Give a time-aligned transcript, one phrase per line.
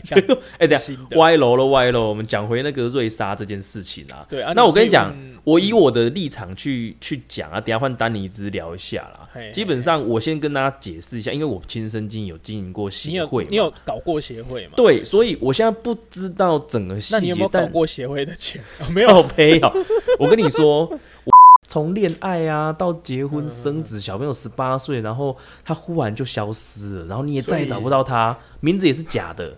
[0.58, 2.08] 哎，等下歪楼了，歪楼。
[2.08, 4.26] 我们讲回那个瑞莎这件事情啊。
[4.28, 9.28] 对啊，那我跟你讲嗯，我以我的立场去去讲啊，等下换丹尼兹聊一下啦。
[9.32, 14.72] 嘿基本上，我先跟大家解释一下，因为我亲身经有经营过协会嘛，你有搞过协会吗？
[14.76, 17.16] 对，所以我现在不知道整个细节。
[17.16, 18.62] 那你有没有搞过协会的钱？
[18.80, 19.72] 哦没有没有，
[20.18, 21.32] 我跟你说，我
[21.66, 29.56] 从恋爱啊到结婚生子，小朋友十八岁，然后他忽然就消失了，然后你也再也找不到他，名字也是假的。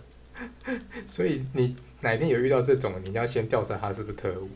[1.07, 4.49] 所以你哪天有遇到这种，你要先调查他是不是特务，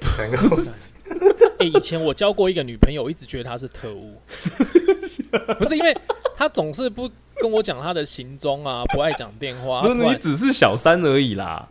[0.00, 0.56] 才能够
[1.58, 4.20] 哎、以前我交过一个女朋友，我一直觉得她是特务，
[5.58, 5.96] 不是因为
[6.36, 11.68] 她总是不跟我讲她的行踪啊，不爱讲电话，不是你只是小三而已啦。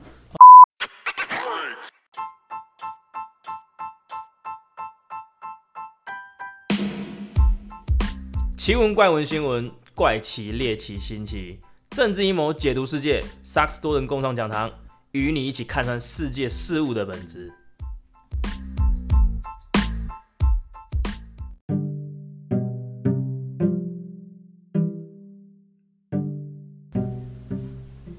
[8.58, 11.58] 奇闻怪闻新闻，怪奇猎奇新奇，
[11.98, 14.70] 政治阴谋解读世界，萨克斯多人共创讲堂，
[15.14, 17.52] 与你一起看穿世界事物的本质。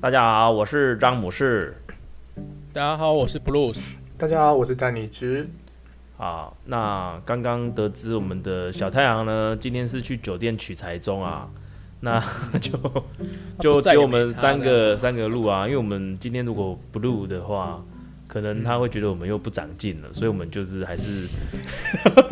[0.00, 1.72] 大家好，我是张姆士。
[2.72, 5.48] 大家好，我是 Blues，大家好，我是丹尼之。
[6.16, 11.48] 好，那刚刚得知我们的小太阳呢，今天是去酒店取材中啊，
[12.00, 12.22] 那
[12.60, 12.78] 就
[13.60, 17.82] 就只有我们三个三个录啊，因为我们今天如果不录的话，
[18.26, 21.26] 可能他会觉得我们又不长进了，所以我们就是还是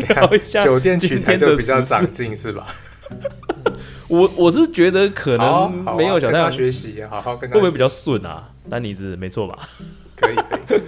[0.08, 2.66] 聊一下酒店取材就比较长进是吧？
[4.08, 8.50] 我我是觉得可能没有小太阳跟他学习，好好跟他会不会比较顺啊？
[8.70, 9.68] 丹尼子没错吧？
[10.16, 10.34] 可以
[10.66, 10.80] 可以？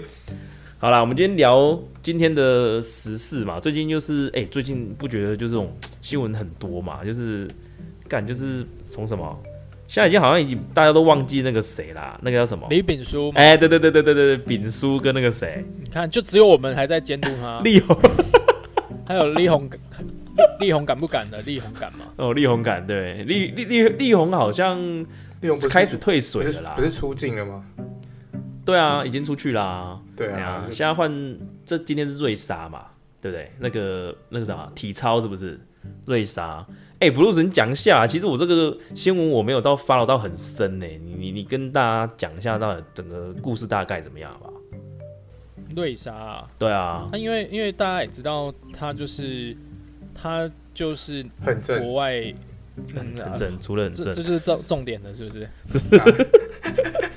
[0.78, 3.58] 好啦，我们今天聊今天的时事嘛。
[3.58, 7.04] 最近就是，哎、最近不觉得就这种新闻很多嘛？
[7.04, 7.48] 就是
[8.08, 9.38] 干，就是从什么，
[9.86, 12.66] 现在已经好像已经大家都忘记那个谁啦，那个叫什么？
[12.70, 17.96] 李炳书，哎、对对对对对对对，炳叔跟那个谁，你看，就只有我们还在监督他，力宏
[19.06, 21.40] 还有力宏，力力宏敢不敢的？
[21.42, 22.06] 力宏敢吗？
[22.16, 24.78] 哦，力宏敢对，力力力力宏好像
[25.40, 26.82] 利用不是开始退水了啦不。
[26.82, 27.64] 是出境了吗？
[28.64, 29.98] 对啊，已经出去啦。
[30.14, 31.10] 对啊，，现在换
[31.64, 32.82] 这今天是瑞莎嘛，
[33.20, 33.50] 对不对？
[33.58, 35.58] 那个那个什么体操是不是
[36.06, 36.66] 瑞莎？
[37.00, 38.06] 哎、布鲁斯，你讲一下啊。
[38.06, 44.52] 其实我这个新闻我没有到 follow 到很深呢，你你你跟大家讲一下到底整个故事大概怎么样好不好？
[45.76, 49.56] 瑞莎、啊，对啊，他因为因为大家也知道，他就是
[50.12, 52.34] 他就是很正国外，
[52.96, 55.48] 很嗯很正，除了很正这这，就是重重点的，是不是？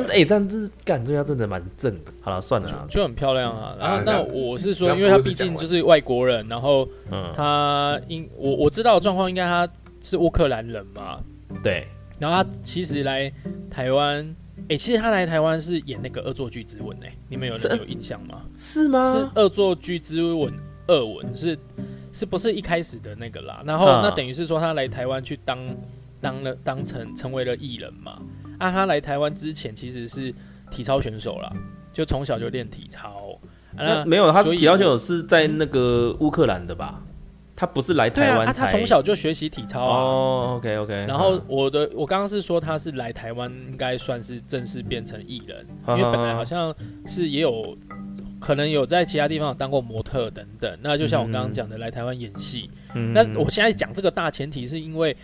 [0.00, 2.12] 啊但哎、但是干这家真的蛮正的。
[2.20, 3.76] 好了，算了啦，就很漂亮啊。
[3.78, 9.68] 然后啊那那我是说，因为他毕竟就是外国人，然后嗯，他应我我知道的状况，应该他
[10.00, 11.20] 是乌克兰人嘛。
[11.62, 11.86] 对，
[12.18, 13.32] 然后他其实来
[13.70, 14.34] 台湾，
[14.68, 18.42] 哎、其实他来台湾是演那个《恶作剧之吻》哎，你们有人有印象吗？
[18.56, 19.06] 是吗？
[19.06, 20.50] 是《恶作剧之吻》
[20.86, 21.58] 二吻是
[22.12, 23.62] 是不是一开始的那个啦？
[23.64, 25.58] 然后、啊那等于是说他来台湾去当
[26.20, 28.18] 当了当成成为了艺人嘛。
[28.62, 30.32] 啊，他来台湾之前其实是
[30.70, 31.52] 体操选手啦，
[31.92, 33.38] 就从小就练体操。
[33.74, 37.02] 啊、那那没有，他体操选手是在那个乌克兰的吧？
[37.54, 38.66] 他不是来对啊，啊台湾才。
[38.66, 39.96] 他从小就学习体操啊。
[39.98, 40.92] 哦，OK OK。
[41.06, 46.74] 然后我的我刚刚是说他是来台湾，应该算是正式变成艺人，因为本来好像
[47.06, 47.76] 是也有
[48.40, 50.76] 可能有在其他地方有当过模特等等。
[50.82, 52.68] 那就像我刚刚讲的，来台湾演戏。
[52.94, 55.16] 嗯那我现在讲这个大前提是因为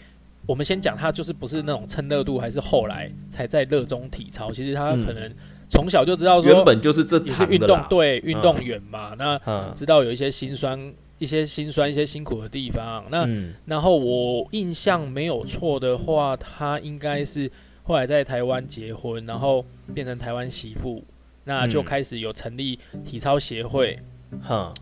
[0.48, 4.50] 我们先讲他就是不是那种蹭热度，还是后来才在热衷体操。
[4.50, 5.30] 其实他可能
[5.68, 9.70] 从小就知道说原本就是这也是运动对运动员嘛，那嗯。
[9.74, 10.94] 知道有一些辛酸。
[11.18, 13.52] 一些辛酸、一些辛苦的地方，那嗯。
[13.66, 17.50] 然后我印象没有错的话，他应该是
[17.82, 21.02] 后来在台湾结婚，然后变成台湾媳妇，
[21.42, 21.84] 那就嗯。
[21.84, 23.98] 开始有成立体操协会，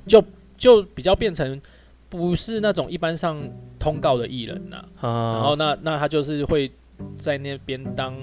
[0.06, 0.22] 就，
[0.58, 1.58] 就比较变成
[2.08, 3.38] 不是那种一般上
[3.78, 6.70] 通告的艺人呐、然然后那那他就是会
[7.18, 8.14] 在那边当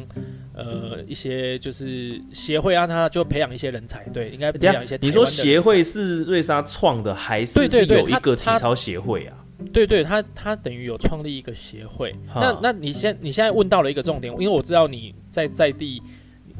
[0.55, 9.37] 呃一些就是协会啊，他就培养一些人才，对，应该培养一些下你说协会是瑞莎创的，还是对对有一个体操协会啊？
[9.72, 12.13] 对对，他他等于有创立一个协会。
[12.35, 16.02] 那那你现你现在问到了一个重点，因为我知道你在在地，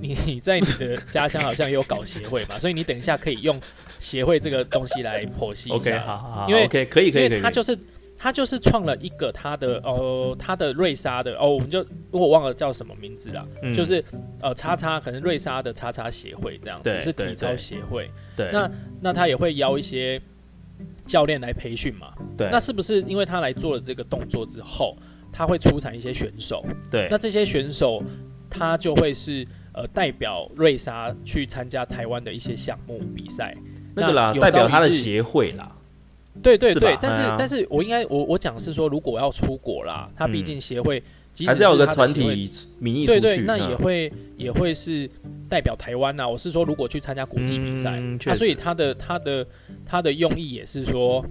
[0.04, 3.60] 你 你在你的家乡好像也有搞协会嘛，所以你等一下可以用
[4.00, 6.00] 协会这个东西来剖析一 OK，下。
[6.02, 7.78] 好好好，因为 OK 可以可以因可以，为他就是
[8.18, 14.04] 他就是创了一个他的哦他的瑞莎的哦，我们就我忘了叫什么名字了，嗯就是
[14.42, 18.10] 呃叉叉可能瑞莎的叉叉协会这样子是体操协会。
[18.36, 18.70] 对那
[19.02, 20.22] 那他也会邀一些
[21.06, 22.14] 教练来培训嘛。
[22.38, 24.98] 对那是不是因为他来做了这个动作之后，
[25.32, 26.66] 他会出产一些选手？
[26.92, 28.04] 对那这些选手
[28.50, 33.56] 他就会是呃代表瑞莎去参加台湾的一些项目比赛。
[33.96, 35.76] 那个啦，代表他的协会啦。
[36.42, 41.02] 对对对，但是但是我应该我我讲是说，如果要出国啦，他毕竟协会
[41.46, 42.50] 还是要有个团体
[42.80, 45.10] 名义对对，那也会也会是
[45.48, 46.28] 代表台湾呐。
[46.28, 49.46] 我是说，如果去参加国际比赛，那所以他的他的
[49.86, 51.24] 他的用意也是说。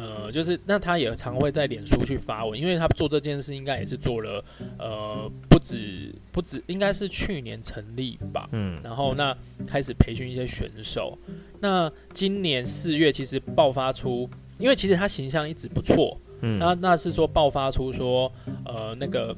[0.00, 4.44] 呃，就是那他也常会在脸书去发文，因为他做这件事应该也是做了，
[4.78, 9.36] 呃，不止不止，应该是去年成立吧，嗯，然后那
[9.66, 11.18] 开始培训一些选手，
[11.58, 14.28] 那今年四月其实爆发出，
[14.58, 18.30] 因为其实他形象一直不错，嗯，那那是说爆发出说，
[18.66, 19.36] 呃，那个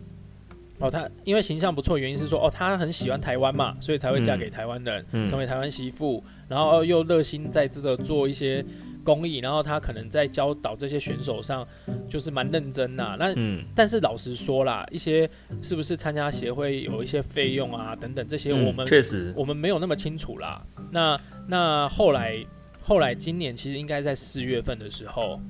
[0.79, 8.63] 哦，他因为形象不错，原因是说哦，他很喜欢台湾嘛，所以才会嫁给台湾人，成为台湾媳妇，然后又热心在这个做一些。
[9.05, 11.67] 公益，然后他可能在教导这些选手上，
[12.09, 13.17] 就是蛮认真呐。
[13.19, 13.35] 那，
[13.75, 15.29] 但是老实说啦，一些
[15.63, 20.63] 是不是参加协会有一些费用啊等等这些，我们确实我们没有那么清楚啦。
[20.91, 22.37] 那那后来
[22.83, 25.41] 后来今年其实应该在四月份的时候，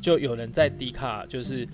[0.00, 1.66] 就有人在迪卡就是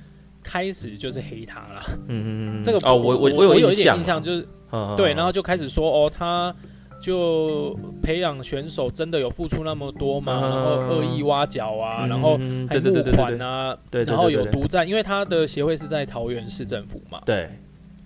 [0.43, 1.83] 开始就是黑他了。
[2.09, 4.49] 嗯嗯嗯，这个哦，我我我有一点印象，就是
[4.97, 6.55] 对，然后就开始说哦他。
[7.01, 10.41] 就培养选手真的有付出那么多吗？
[10.41, 12.37] 然后恶意挖角啊，然后
[12.69, 17.21] 还募款啊，然后有独占，因为他的协会是在桃园市政府嘛。
[17.25, 17.49] 对。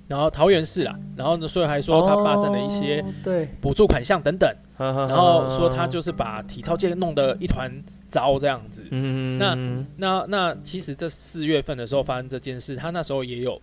[0.09, 7.71] 然后桃园市啦，然后呢，所以还说他霸占了一些对补助款项等等，然后说他就是把体操界弄得一团
[8.09, 8.85] 糟这样子。
[8.91, 9.39] 嗯。
[9.39, 9.55] 那
[9.97, 13.61] 那那其实这四月份的时候发生这件事，他那时候也有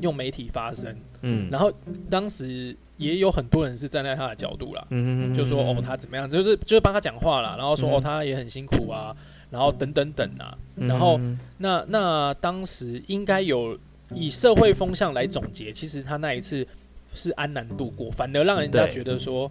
[0.00, 0.96] 用媒体发声。
[1.22, 1.48] 嗯。
[1.50, 1.72] 然后
[2.08, 2.76] 当时。
[3.00, 4.86] 也有很多人是站在他的角度啦，
[5.34, 9.16] 就说哦他怎么样，就是就是帮他讲话啦，然后说哦他也很辛苦啊，
[9.50, 11.18] 然后等等等啊，然后
[11.58, 13.76] 那那当时应该有
[14.14, 16.66] 以社会风向来总结，其实他那一次
[17.14, 19.50] 是安然度过，反而让人家觉得说。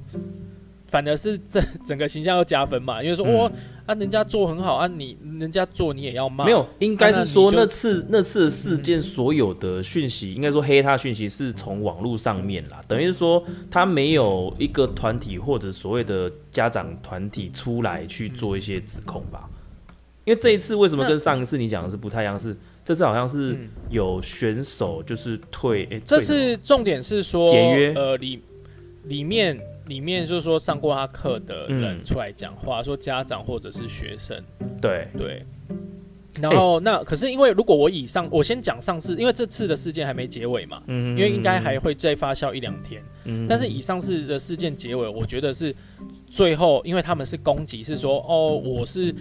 [0.90, 3.52] 反而是这整个形象要加分嘛，因为说哇
[3.86, 6.46] 啊，人家做很好啊，你人家做你也要骂。
[6.46, 19.48] 没有，应该是说那次那次事件所有的讯息，应该说黑他讯息是从网络上面啦，等于是说他没有一个团体或者所谓的家长团体出来去做一些指控吧。
[20.26, 22.40] 因为这一次为什么跟上一次你讲的是不太一样？
[22.40, 23.56] 是这次好像是
[23.90, 28.42] 有选手就是退，这次重点是说解约呃里
[29.04, 29.60] 里面。
[29.90, 34.42] 里面就是说上过他课的人出来讲话，说家长或者是学生，
[34.80, 35.08] 对。
[35.18, 35.44] 对。
[36.40, 43.46] 然后那可是因为如果我以上我先讲上次，因为这次的事件还没结尾嘛，嗯，因为应该还会再发酵一两天，嗯。
[43.48, 45.76] 但是以上次的事件结尾，我觉得是
[46.30, 49.14] 最后，因为他们是攻击，是说哦，我是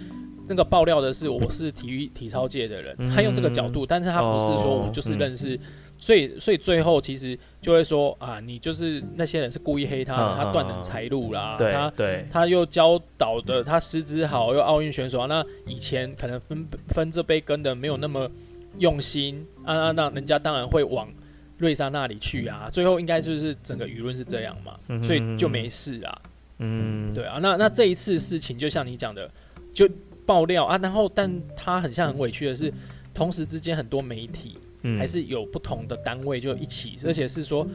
[0.47, 5.59] 那个爆料的是我是体育体操界的人，他用这个角度，但是他不是说我就是认识。
[5.99, 11.93] 所以，所以最后其实就会说啊，你就是那些人是故意黑他，他断人财路啦，他
[12.31, 18.31] 他又教导的他师资好，又奥运选手啊，那以前可能分分这杯羹的没有那么
[18.77, 21.11] 用心啊啊，那人家当然会往
[21.57, 22.69] 瑞莎那里去啊。
[22.71, 26.21] 最后应该就是整个舆论是这样嘛，所以就没事啊。
[26.59, 29.29] 嗯，对啊，那那这一次事情就像你讲的，
[29.73, 29.85] 就
[30.25, 32.73] 爆料啊，然后但他很像很委屈的是，
[33.13, 34.57] 同时之间很多媒体。
[34.97, 37.67] 还是有不同的单位就一起，而且是说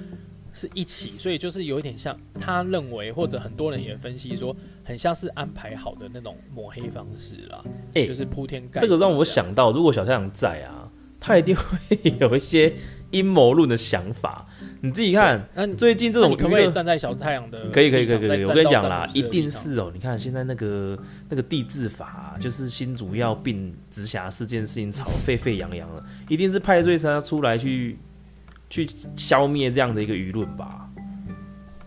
[0.52, 7.64] 是一起，所以就是有一点像他认为，或者很多人也分析说，很像是安排好的那种抹黑方式啦。
[7.94, 8.80] 哎，就是铺天盖。
[8.80, 12.74] 这个让我想到，如果小太阳在啊，他一定会有一些
[13.10, 14.46] 阴谋论的想法。
[14.84, 17.70] 你自己看，那最近这种可不可以站在小太阳的？
[17.70, 19.90] 可以可以可以可以，我跟你讲啦，一定是哦。
[19.94, 20.98] 你看现在那个
[21.30, 27.96] 那个地质法，就是新主要并直辖市这件事情吵沸沸扬扬了，一定是派瑞莎出来去
[28.68, 28.86] 去
[29.16, 30.86] 消灭这样的一个舆论吧？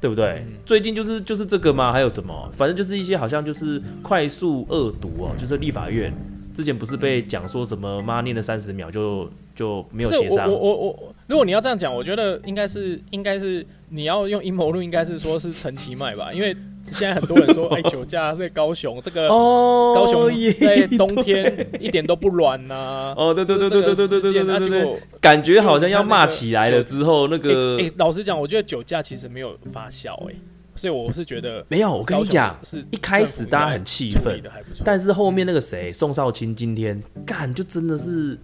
[0.01, 0.43] 对不对？
[0.65, 1.93] 最近就是就是这个嘛？
[1.93, 2.51] 还有什么？
[2.57, 6.11] 反正就是一些好像就是快速恶毒哦，就是立法院。
[6.57, 10.51] 之前不是被讲说什么妈念了三十秒就就没有协商？
[10.51, 23.13] 我我我，如果你要这样讲，我觉得应该是应该是你要用阴谋论，应该是说是陈其迈吧，因为现在很多人说，哎，酒驾在高雄，这个高雄在冬天一点都不暖呐。
[23.15, 30.33] 哦，对对对对对对对对对对，感觉好像要骂起来了之后，那个哎，老实讲，我觉得酒驾其实没有发酵，哎。
[30.77, 34.39] 所以我是觉得没有，我跟你讲，是一开始大家很气愤，
[34.86, 38.38] 但是后面那个谁宋少卿今天干就真的是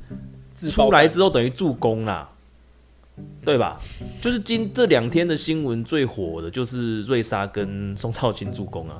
[0.70, 2.30] 出来之后等于助攻啦，
[3.46, 3.80] 对吧？
[4.20, 8.98] 就是今这两天的新闻最火的就是瑞莎跟宋少卿助攻啊，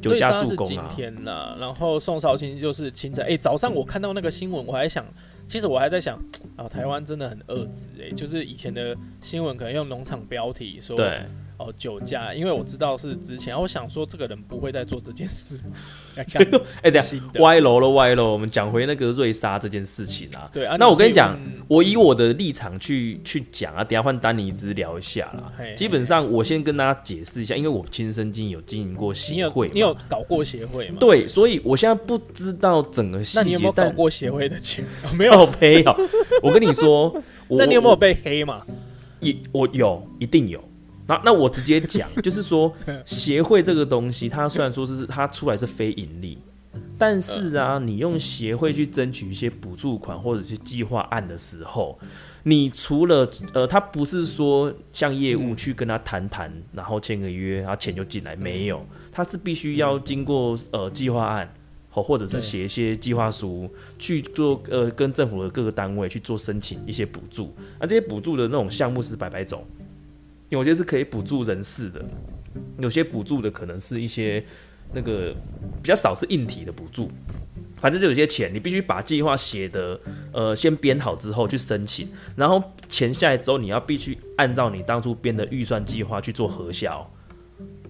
[0.00, 0.86] 酒驾助攻啊。
[0.88, 5.04] 今天呐，然后宋少卿就是清晨，哎，早上我看到那个新闻，我还想
[5.46, 6.18] 其实我还在想，
[6.56, 10.96] 啊，台湾真的很恶质哎，就是以前的新闻可能用农场标题说。
[10.96, 11.24] 对。
[11.58, 15.58] 哦，酒驾，因为我知道是之前，我想说这个人不会再做这件事。
[16.82, 18.32] 哎，等下歪楼了，歪楼。
[18.32, 20.48] 我们讲回那个瑞莎这件事情啊。
[20.52, 20.76] 对啊。
[20.78, 25.52] 那我跟你讲，我以我的立场去去讲啊，等下换丹尼兹聊一下啦。
[25.76, 30.96] 基本上，我先跟大家解释一下，因为我亲身经有经营过协会，你有搞过协会吗？
[31.00, 33.40] 对，所以我现在不知道整个细节。
[33.40, 34.84] 那你有没有搞过协会的钱？
[35.16, 35.96] 没有没有。
[36.42, 37.14] 我跟你说，
[37.48, 38.62] 那你有没有被黑嘛？
[39.20, 40.62] 一我有，一定有。
[41.08, 42.72] 那那我直接讲，就是说
[43.06, 46.38] 协会这个东西，它虽然说是它出来是非盈利，
[46.98, 51.98] 但是啊，你用协会去争取一些补助款或者是计划案的时候，
[52.42, 61.48] 你除了呃，他不是说像业务去跟他谈谈，然后签个约，然后钱就进来，没有，他是必须要经过呃计划案，
[61.88, 69.64] 或或者是写一些计划书去做呃，跟政府的各个单位去做申请一些补助，那这些补助的那种项目是百百种。
[70.48, 72.04] 有些是可以补助人事的，
[72.78, 74.44] 有些补助的可能是一些
[74.92, 75.34] 那个
[75.82, 77.10] 比较少是硬体的补助，
[77.76, 80.00] 反正就有些钱你必须把计划写的
[80.32, 87.08] 呃先编好之后去申请，然后钱下来之后你要必须按照你当初编的预算计划去做核销。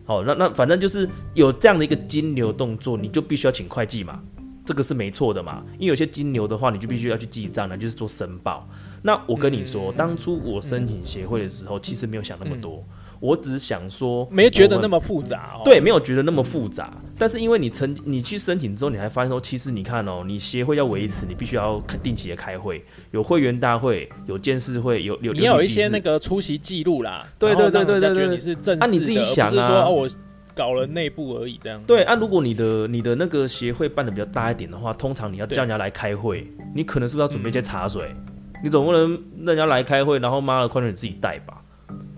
[0.05, 4.23] 好，那那反正就是有这样的一个金流动作，你就必须要请会计嘛，
[4.65, 8.69] 这个是没错的嘛，因为有些金流的话你就必须要去记账了，就是做申报。
[9.03, 12.85] 那我跟你说，当初我申请协会的时候，其实没有想那么多，
[13.21, 15.63] 我只是想说，没觉得那么复杂哦。
[15.65, 16.93] 对，没有觉得那么复杂。
[17.19, 27.27] 但是因为你曾你去申请之后，你还发现说，其实你看哦，你协会要维持，你必须要定期的开会，有会员大会，有监事会，有有你要有一些那个出席记录啦。
[27.39, 30.09] 对对对对对，觉得你是正式的，你自己想啊，说我
[30.55, 31.81] 搞了内部而已这样。
[31.87, 38.15] 对啊，如果你的你的那个协会办的比较大一点的话，通常你要叫人家来开会，你可能是不是要准备一些茶水？
[38.63, 41.63] 你总不能人家来开会，然后妈的，快点你自己带吧？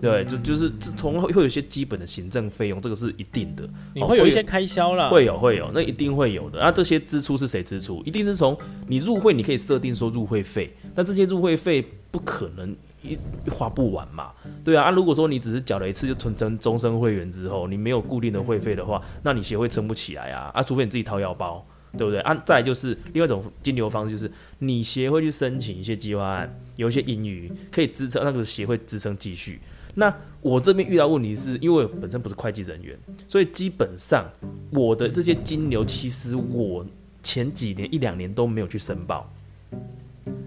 [0.01, 3.69] 对，就就是这从会有一些基本的行政费用，这个是一定的。
[3.93, 6.59] 你会有一些开销啦，会有会有，那一定会有的。
[6.59, 8.01] 那这些支出是谁支出？
[8.05, 13.17] 一定是从你入会，你可以设定说入会费，但这些入会费不可能一
[13.51, 14.31] 花不完嘛？
[14.63, 20.49] 对啊，啊，如果说你只是缴了一次就存成终身会员之后，你没有固定的会费的话，那你协会撑不起来啊！
[20.53, 21.63] 啊，除非你自己掏腰包。
[21.97, 22.19] 对不对？
[22.21, 29.59] 啊，再就是另外一种金流方式，就是你协会去申请一些计划案，有一些盈余可以支撑那个协会支撑继续。
[29.95, 34.29] 那我这边遇到问题是因为本身不是会计人员，所以基本上
[34.69, 36.85] 我的这些金流，其实我
[37.23, 39.29] 前几年一两年都没有去申报，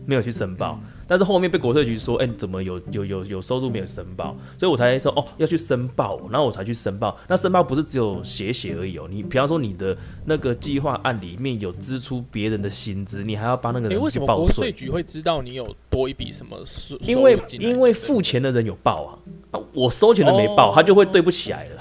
[0.06, 0.80] 没有去申报。
[1.12, 4.34] 但是后面被国税局说，哎，怎么有有有有收入没有申报？
[4.56, 7.14] 所以我才说，哦，要去申报，然后我才去申报。
[7.28, 14.04] 那申报不是只有写写而已哦，你比方说你的那个计划案里面有支出别人的薪资，你还要帮那个人去报税。
[14.06, 16.96] 为什么国税局会知道你有多一笔什么收？
[17.02, 19.12] 因为因为付钱的人有报啊，
[19.50, 21.78] 啊，我收钱的没报，他就会对不起来了。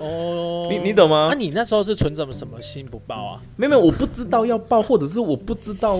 [0.00, 1.28] 哦，你你懂吗？
[1.30, 3.40] 那你那时候是存怎么什么心不报啊？
[3.56, 5.98] 没有没有，我不知道要报，或者是我不知道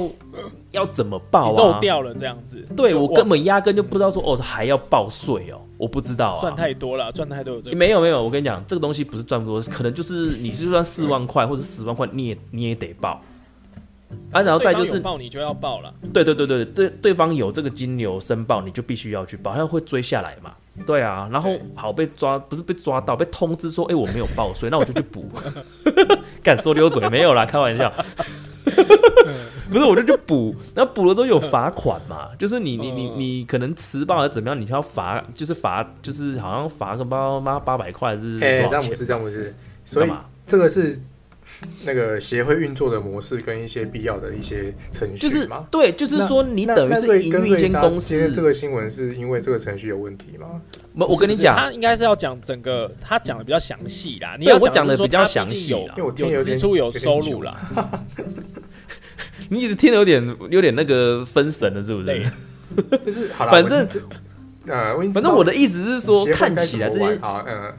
[0.73, 2.67] 要怎么报啊，漏掉了这样子。
[2.77, 6.41] 对我根本压根就不知道说哦还要报税哦，我不知道啊。
[6.41, 7.77] 赚太多了，赚太多有这个。
[7.77, 13.21] 没有没有，我跟你讲，这个东西不是赚不多，可能就是你是赚四万块或者十万块，你也你也得报。
[14.33, 15.93] 啊，然后再就是报你就要报了。
[16.13, 20.53] 对对对对对，对方有这个金牛申报，你就必须要去报，他会追下来嘛。
[20.87, 25.27] 对啊，然后好被抓，不是被抓到，被通知说，哎，我没有报税，那我就去补。
[26.45, 27.91] 敢说溜嘴没有啦，开玩笑。
[29.71, 32.29] 不是，我就去补，那补了之后有罚款嘛？
[32.39, 39.55] 就是你你你你可能迟报还是怎么样，你要罚，就是罚，就是好像罚个八八八百块是哎，这样不是这样不是，
[39.85, 40.11] 所以
[40.47, 41.01] 这个是。
[41.85, 48.31] 那个协会运作的模式跟一些必要的一些程序就是对，就是说你等于是营运一间公司。
[48.33, 50.61] 这个新闻是因为这个程序有问题吗？
[50.95, 54.37] 我我跟你讲，他应该是要讲整个，他讲的比较详细啦。
[54.39, 57.71] 你要讲的比较详细，有有支出有收入啦。
[59.49, 62.23] 你一直听的有点有点那个分神了，是不是？
[63.05, 63.87] 就是好了，反正
[64.67, 67.73] 呃，反正我的意思是说，看起来这些好嗯。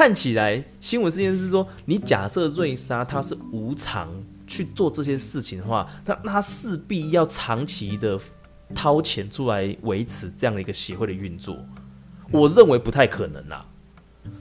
[0.00, 4.08] 看起来新闻事件是说，你假设瑞莎他是无偿
[4.46, 8.18] 去做这些事情的话，那那势必要长期的
[8.74, 11.54] 掏钱出来维持这样的一个协会的运作，
[12.32, 13.66] 我认为不太可能啦。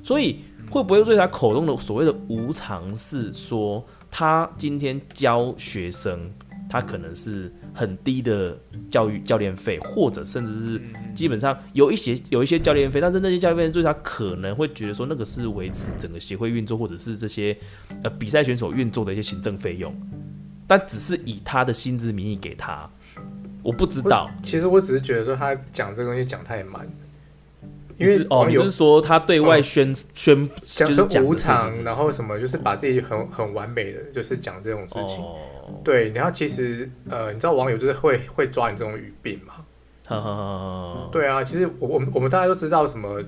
[0.01, 0.39] 所以
[0.71, 6.31] 会不会瑞莎口中的所谓的无偿是说，他今天教学生，
[6.69, 7.51] 他可能是。
[7.71, 8.59] 很低的
[8.91, 10.81] 教育教练费，或者甚至是
[11.15, 17.55] 基本上有一些有一些教练费，但是那些教练费，对他可能会觉得说那个是维持整个协会运作，或者是这些
[18.03, 19.95] 呃比赛选手运作的一些行政费用，
[20.67, 22.89] 但只是以他的薪资名义给他，
[23.63, 24.29] 我不知道。
[24.43, 26.85] 其实我只是觉得说他讲这个东西讲太慢，
[27.97, 35.23] 因为哦，你是说他对外宣宣讲说无偿，然后什么就是把自己很很完美的就是讲这种事情。
[35.83, 39.53] 对，然后其实呃，你知道网友就是会会抓你这种语病嘛？
[41.11, 43.23] 对啊，其实我我们我们大家都知道什么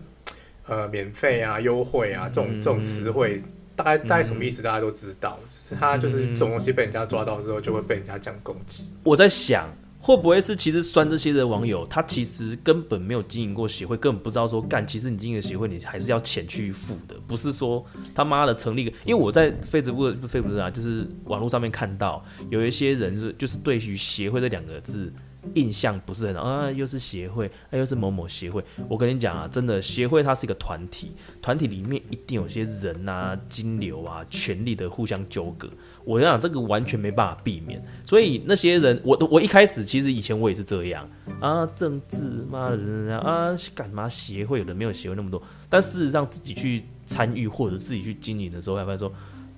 [0.67, 3.41] 呃免费啊、优惠啊这种这种词汇，
[3.75, 5.37] 大概大概什么意思，大家都知道。
[5.49, 8.87] 是他就是这种东西被人家抓到之后，就会被人家这样攻击。
[9.03, 9.69] 我在想。
[10.01, 14.85] 会不会是其实酸这些的网友，他其实根本没有经营过协会，根本不知道说干。
[14.85, 18.91] 其实你经营协会，你还是要钱去付的，不是说他妈的成立个。
[19.05, 25.13] 因为我在 Facebook Facebook 啊，就是网络上面看到有一些人是就是对于协会这两个字。
[25.55, 28.63] 印象不是很好啊，又是协会，啊又是某某协会。
[28.87, 35.69] 我跟你讲啊，真的协会它是一个团体，团体里面一定有些人啊、金流啊、权力的互相纠葛。
[36.05, 37.83] 我跟你讲，这个完全没办法避免。
[38.05, 45.41] 所以那些人，我我一开始其实以前我也是这样啊，政治妈的啊，干嘛协会有的没有协会那么多。
[45.69, 49.11] 但事实上自己去参与或者自己去经营的时候，才发现说，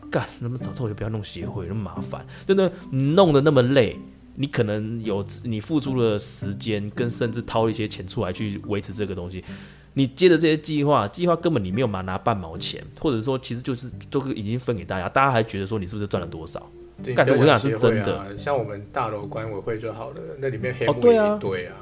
[0.09, 3.99] 干那么早知道我就不要弄协会，那么麻烦，真的弄得那么累。
[4.35, 9.43] 你可能有你付出了时间，跟甚至掏一些钱出来去维持这个东西。
[9.93, 16.67] 你接的这些计划，计划根本你没有拿拿半毛钱，或者说其实就是都已经分给大家，大家还觉得说你是不是赚了多少？
[17.15, 18.35] 感觉我想是真的。
[18.37, 21.75] 像我们大楼管委会就好了，那里面黑幕一堆啊。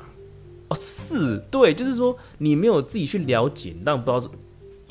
[0.67, 4.33] 哦，是对，就是说你没有自己去了解，但不知道。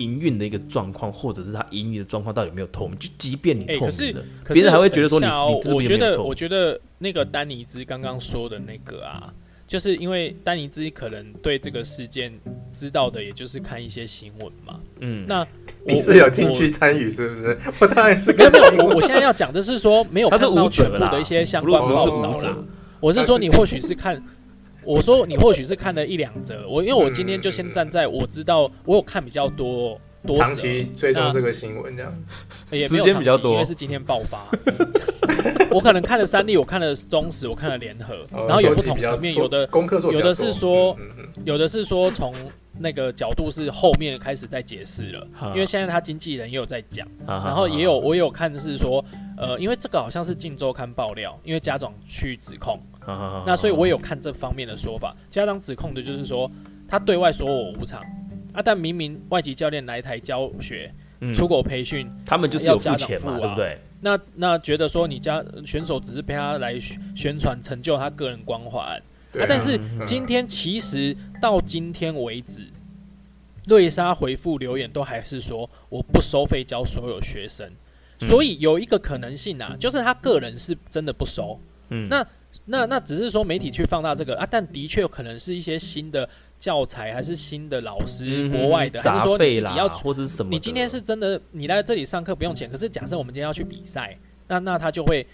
[0.00, 2.98] 营运的一个状况，或者是他营运的状况到底有没有透明？
[2.98, 9.32] 就即便你透明的，别人还会觉得说你你我觉得，我觉得那个丹尼兹刚刚说的那个啊，
[9.66, 12.32] 就是因为丹尼兹可能对这个事件
[12.72, 14.80] 知道的，也就是看一些新闻嘛。
[15.00, 15.46] 嗯，那
[15.86, 17.58] 你是有进去参与是不是？
[17.78, 18.84] 我当然是没有没有。
[18.86, 22.56] 我我现在要讲的是说，没有看到全部的一些相关报道啦。
[23.00, 24.22] 我是说，你或许是看。
[24.84, 32.12] 我说你或许是看了一两则，我因为我今天就先站在我知道我有看比较多多长期追踪这个新闻这样，
[32.70, 34.46] 也没有长期，因为是今天爆发。
[35.70, 40.96] 我可能看了三例，我看了中实，我看了联合，然后有不同层面，有的功课做，有的是说，
[41.44, 42.34] 有的是说从
[42.78, 49.02] 那个角度是后面开始在解释了，因为现在他经纪人也有在讲，然后也有我有看是说，
[49.40, 52.78] 呃，因为这个好像是《镜周刊》爆料，因为家长去指控。
[53.46, 55.16] 那所以，我有看这方面的说法。
[55.30, 56.50] 家长指控的就是说，
[56.86, 58.00] 他对外说我无偿
[58.52, 60.92] 啊，但明明外籍教练来台教学、
[61.34, 63.78] 出国培训，他们就是要家长付啊，对不对？
[64.00, 66.78] 那那觉得说，你家选手只是陪他来
[67.16, 69.46] 宣传成就他个人光环啊。
[69.48, 72.68] 但是 今天其实到今天为止，
[73.66, 77.68] 瑞莎回复留言都还是说我不收费教所有学生，
[78.20, 81.58] 所以有一个可能性啊，就是他个人是真的不熟。
[81.88, 82.26] 嗯，那。
[82.64, 86.28] 那那只是说媒体去放大这个啊，但的确可能是一些新的
[86.58, 90.50] 教材，还是新的老师，国外的，还是说你自己要或者什么？
[90.50, 95.24] 你今天是真的，你来这里上课不用钱，可是假设我们今天要去比赛，那那他就会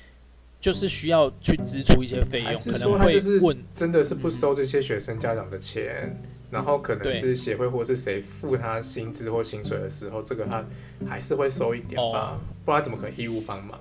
[0.60, 10.64] 就是需要去支出一些费用，可能会问，真的是不收这些学生家长的钱，然后可能是协会或是谁付他薪资或薪水的时候，这个他
[11.06, 13.78] 还是会收一点吧，不然怎么可能义务帮忙？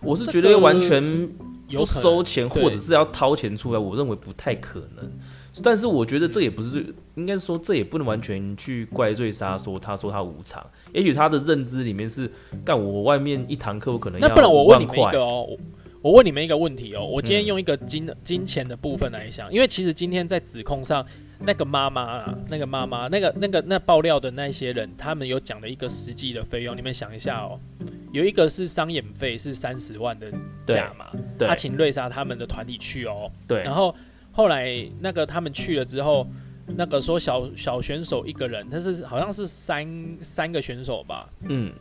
[0.00, 1.28] 我是觉得完全。
[1.70, 5.12] 不收钱，或者是要掏钱出来，我认为不太可能。
[5.62, 10.66] 但是我觉得这也不是，应该说这也不能完全去怪罪他，说他说他无偿。
[10.92, 12.30] 也许他的认知里面是，
[12.64, 15.48] 干我外面一堂课我可能那不然我问你们一个哦，
[16.02, 21.04] 我问你们一个问题哦，我今天用一个金金钱的部分来想，因为其实今天在指控上。
[21.40, 27.60] 那个妈妈啊，那个妈妈，那个那个那爆料的那些人，他们有讲了一个实际的费用，你们想一下哦，
[28.10, 30.26] 有一个是商演费是三十万的
[30.66, 31.06] 价嘛，
[31.38, 33.94] 他请瑞莎他们的团体去哦，对，然后
[34.32, 36.26] 后来那个他们去了之后，
[36.76, 41.72] 那个说小小选手一个人，但是好像是三三个选手吧，嗯，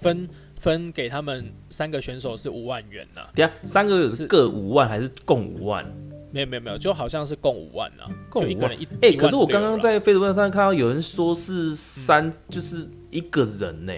[0.00, 0.28] 分
[0.58, 5.84] 分给他们三个选手是五万元呐，对啊，三个各五万还是共五万？
[6.30, 13.92] 没有没有没有，就好像是共五万啊，共一个人一哎，可是我刚刚在 Facebook 上看到有人说是三，就是一个人呢。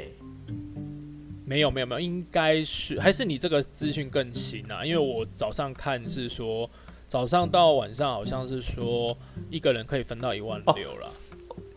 [1.48, 4.84] 没有没有没有，应该是还是你这个资讯更新啊？
[4.84, 6.68] 因为我早上看是说
[7.08, 9.16] 早上到晚上好像是说
[9.50, 11.06] 一个人可以分到一万六了。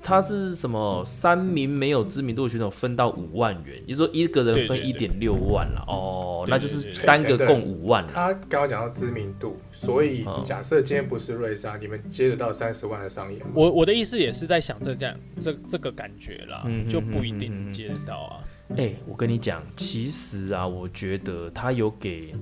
[0.01, 1.03] 他是什么？
[1.05, 5.83] 三名没有知名度的选手分到五万元，也就是说一个人分一点六万了。
[5.87, 8.07] 哦，那就是三个共五万。
[8.07, 13.39] 他刚刚讲到知名度，所以假设今天不是瑞莎，你们接得到三十万的商业？
[13.53, 18.43] 我我的意思也是在想这样这这个感觉啦，就不一定接得到啊。
[18.77, 22.33] 哎，我跟你讲，其实啊，我觉得他有给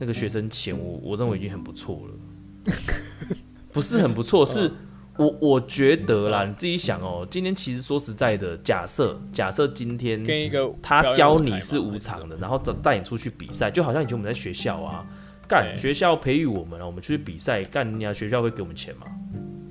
[0.00, 2.74] 那个学生钱，我我认为已经很不错了。
[3.70, 4.72] 不是很不错，是
[5.16, 15.06] 我我觉得啦，你自己想哦，今天其实说实在的，假设假设今天跟一个他教你是无偿的，然后带带你出去比赛，就好像以前我们在学校啊，
[15.46, 19.06] 干学校培育我们了，我们出去比赛，干人家学校会给我们钱吗？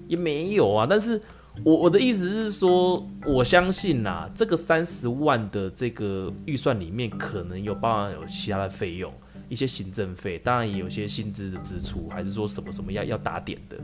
[0.07, 0.87] 也没有啊。
[0.89, 1.19] 但是
[1.65, 9.11] 我我的意思是说，我相信呐，这个三十万的这个预算里面，可能有包含有其他的费用。
[9.49, 13.77] 一些行政费，当然也有些薪资的支出，还是说什么什么要要打点的，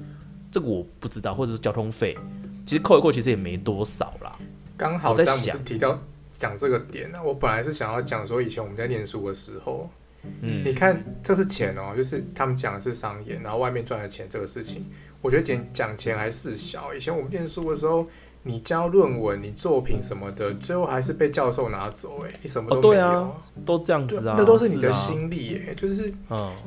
[0.52, 2.18] 这个我不知道，或者是交通费，
[2.66, 4.32] 其实扣一扣，其实也没多少啦。
[4.78, 6.00] 刚好詹姆斯提到
[6.38, 9.90] 讲这个点呢，我本来是想要讲说，以前我们在念书的时候，
[10.42, 14.86] 嗯，你看这是钱哦，就是他们讲的是商业，然后外面赚的钱这个事情，
[15.22, 16.94] 我觉得讲讲钱还是小。
[16.94, 18.08] 以前我们念书的时候。
[18.48, 26.14] 你交论文、你作品什么的，最后还是被教授拿走，哎，你什么都没有，都这样子啊，那都是你的心力，哎，就是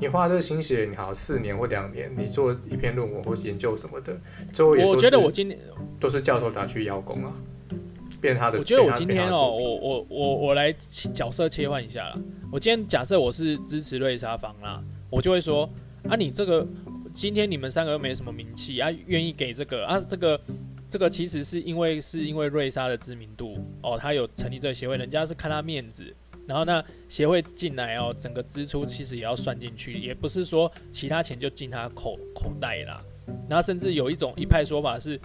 [0.00, 4.18] 你花这个心血，你好四年或两年，你做一篇论文或研究什么的，
[4.52, 5.56] 最后我觉得我今天
[6.00, 7.32] 都是教授拿去邀功啊，
[8.20, 8.58] 变他的。
[8.58, 10.72] 我觉得我今天哦，我我我我来
[11.14, 12.18] 角色切换一下啦。
[12.50, 15.70] 我今天假设我是支持瑞莎房啦，我就会说
[16.08, 16.66] 啊，你这个
[17.14, 20.40] 今天你们三个又没什么名气啊，愿意给这个啊这个。
[20.90, 26.04] 这个其实是因为是因为瑞莎的知名度哦，他有成立这个协会，人家是看他面子，
[26.46, 33.04] 然后那协会进来哦，整个支出其实也要算进去，也不是说其他钱就进他口口袋啦。
[33.48, 35.20] 然后甚至有一种一派说法是，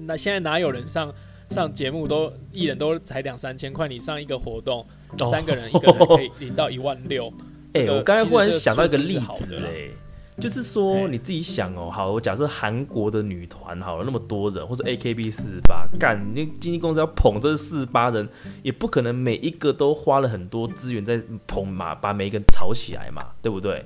[0.00, 1.14] 那现在哪有人上
[1.50, 4.84] 上节目都艺人都才两三千块，你上一个活动
[5.30, 7.32] 三个人一个人可以领到一万六。
[7.74, 9.92] 哎，我刚才忽然想到一个例子嘞。
[10.38, 18.28] 就是说你自己想哦，好，我假设韩国的女团好了那么多人，或者 A K B 四十八，干，那经纪公司要捧这四十八人，
[18.62, 23.84] 也不可能每一个都花了很多资源在捧嘛，把每一个人炒起来嘛，对不对？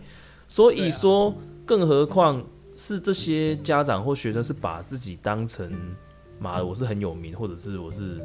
[0.48, 1.34] 所以说，
[1.64, 2.44] 更何况
[2.76, 5.70] 是这些家长或学生是把自己当成
[6.38, 8.20] 妈的，我是很有名，或者是我是。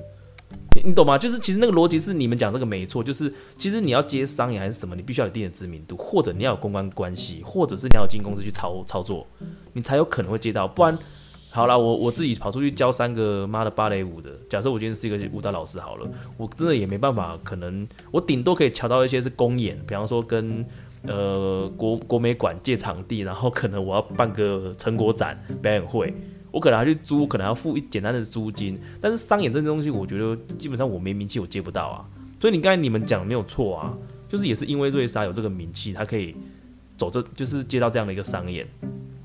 [0.76, 1.18] 你你懂吗？
[1.18, 9.26] 就是其实那个逻辑是你们讲这个没错，就是其实你要接商业还是什么，你必须要有一定的知名度，或者你要有公关关系，或者是你要有进公司去操操作，
[9.74, 10.68] 你才有可能会接到。
[10.68, 10.98] 不然，
[11.50, 20.66] 好了，我我自己跑出去教三个妈的芭蕾舞的，假设我今天是一个舞蹈老师好了，我真的也没办法，可能我顶多可以瞧到一些是公演，比方说跟
[21.04, 26.14] 呃国国美馆借场地，然后可能我要办个成果展表演会。
[26.56, 32.06] 我可能还去租，可能要付一简单的租金，但是商演这些东西，我觉得基本上我没名气，我接不到啊。
[32.40, 33.94] 所以你刚才你们讲没有错啊，
[34.30, 36.34] 就是也是因为瑞莎有这个名气，他可以
[36.96, 38.66] 走这，就是接到这样的一个商演，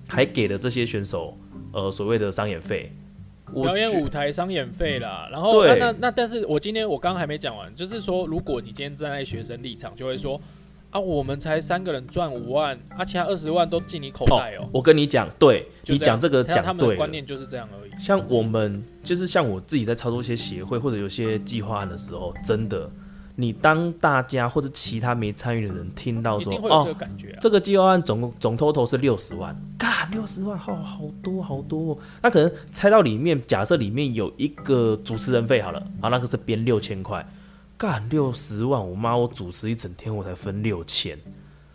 [0.09, 1.39] 还给了这些选手
[1.73, 2.93] 呃所谓的商演费，
[3.55, 5.29] 表演舞台商演费啦。
[5.31, 10.41] 然后那那那，但是我今天我刚刚还没讲完，就是说，如果你今天站在学生立场，就会说。
[10.91, 14.69] 啊，我们才三个人赚五万，啊，其他二十万都进你口袋哦。
[14.73, 17.91] 我跟你讲，对你讲这个讲对，他们的观念就是这样而已。
[17.99, 22.91] 像我们就是像我自己在操作一些协会或者有些计划案的时候，真的，
[23.37, 26.93] 你当大家或者其他没参与的人听到说哦，
[27.41, 31.97] 这个计划案总总 total 是六十万，干六十万，好好多好多。
[32.21, 37.25] 那可能猜到里面，假设里面有一个主持人费好了，啊，那个是编六千块。
[37.81, 41.19] 干六十万，我妈我主持一整天我才分六千，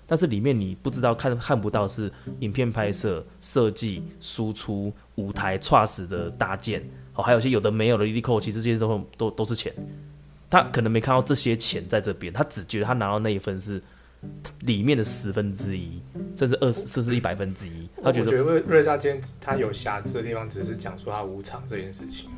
[0.05, 9.73] 但是里面你不知道看看不到是影片拍摄、设计、输出、舞台、t r u s 的搭建，哦，还有些有的没有的 l 扣，其实这些都都都是钱，
[10.47, 13.81] 他可能没看到这些钱在这边，他只觉得他拿到那一份是
[14.59, 15.99] 里面的十分之一，
[16.35, 22.29] 甚至二十甚至一百分之一，他觉得瑞瑞莎今天他有瑕疵的地方，只是讲说他无偿这件事情。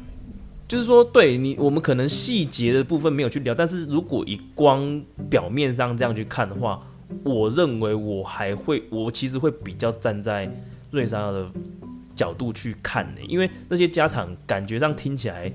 [0.67, 6.81] 就是说，对你，我们可能细节的部分没有去聊，但是如果以光表面上这样去看的话，
[7.23, 10.51] 我认为我还会，我其实会比较站在
[10.91, 11.49] 瑞莎的
[12.17, 15.49] 角度去看呢，因为那些家产感觉上听起来，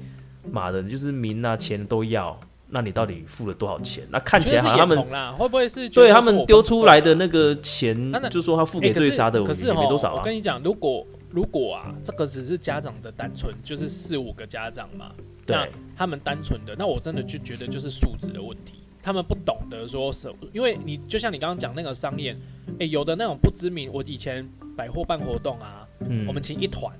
[0.51, 2.38] 妈的，就是名啊钱都要，
[2.70, 4.05] 那你到底付了多少钱？
[4.11, 4.98] 那看起来好像他们
[5.37, 10.20] 会不会是对他们丢出来的那个钱，就说他付给瑞莎的，可是没多少啊？
[10.20, 11.07] 我跟你讲，如果。
[11.33, 15.12] 如果啊，这个只是家长的单纯，就是四五个家长嘛，
[15.47, 15.66] 那
[15.97, 22.37] 他们单纯的，那我真的就觉得就是素质的问题，他们不懂得说是，因为你就像你刚刚讲那个商业，
[22.79, 25.88] 哎，有的那种不知名，我以前百货办活动啊，
[26.29, 26.95] 我们请一团，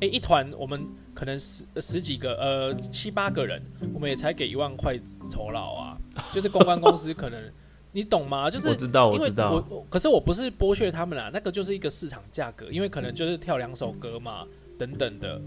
[0.00, 3.60] 哎，一团我们可能十十几个，呃，七八个人，
[3.92, 4.96] 我们也才给一万块
[5.28, 5.98] 酬劳啊，
[6.32, 7.42] 就是公关公司可能。
[7.98, 8.48] 你懂吗？
[8.48, 9.64] 就是我知道，我知道。
[9.68, 14.44] 我可是我不是剥削他们啦，那个就是一个市场价格，因为可能就是跳两首歌嘛，
[14.78, 15.40] 等等的。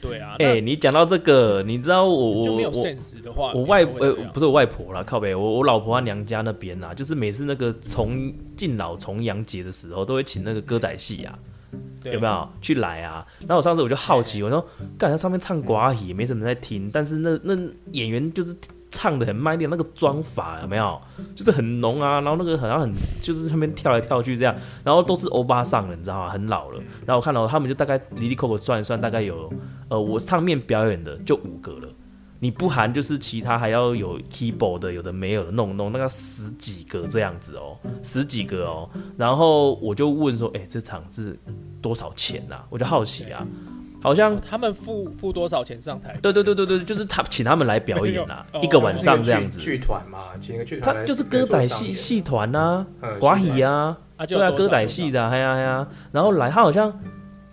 [0.00, 11.38] 对啊，哎，你讲到这个，你知道我我就没有现实的话，我外呃不是我外婆啦，靠北，我我老婆她娘家那边呐，就是每次那个重敬老重阳节的时候，都会请那个歌仔戏啊，
[12.04, 13.26] 有没有去来啊？
[13.40, 17.54] 然后我上次我就好奇，我说，干他上面唱寡语，没什么在听，但是那那
[17.92, 18.56] 演员就是。
[18.90, 21.00] 唱的很卖力，那个妆法有没有？
[21.34, 26.28] 就是很浓啊，然后那个好像很就是上面跳来跳去这样，然后都是欧巴上了，你知道吗？
[26.30, 26.78] 很老了。
[27.06, 29.52] 然后我看到他们就大概离离扣扣算一算，大概有
[29.88, 31.88] 呃，我唱面表演的就五个了。
[32.42, 38.88] 你不含就是其他还要有 keyboard 的，有的没有的弄弄，那个十几个这样子哦，十几个哦。
[39.16, 41.38] 然后我就问说，哎，这场是
[41.82, 42.56] 多少钱呐？
[42.70, 43.46] 我就好奇啊。
[44.02, 46.16] 好像他们付付多少钱上台？
[46.22, 49.58] 对对对对对，就是他请他们来表演啊，一个晚上这样子。
[49.58, 50.96] 剧团嘛，请一个剧团。
[50.96, 52.86] 他就是歌仔戏戏团呐，
[53.20, 56.92] 寡喜啊，对啊，歌仔戏的，哎呀哎呀，然后来他好像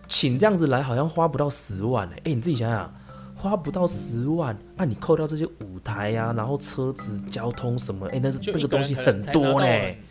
[0.08, 2.94] 请这样子来，好像花不到十万哎，哎你自己想想，
[3.36, 10.02] 花不到十万，那你扣掉这些舞台呀，然后车子、交通什么，哎，那是那个东西很多嘞。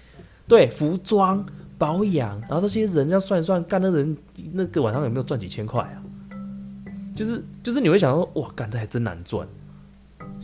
[0.48, 1.44] 对，服装
[1.76, 4.16] 保养，然后这些人这样算一算，干的人
[4.52, 5.98] 那个晚上有没有赚几千块啊？
[7.16, 9.48] 就是就是你会想说哇，干这还真难赚，